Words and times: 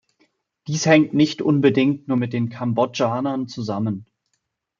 Dies 0.65 0.87
hängt 0.87 1.13
nicht 1.13 1.43
unbedingt 1.43 2.07
nur 2.07 2.17
mit 2.17 2.33
den 2.33 2.49
Kambodschanern 2.49 3.47
zusammen. 3.47 4.07